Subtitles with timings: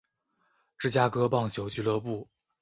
[0.79, 2.27] 芝加哥棒球俱乐部。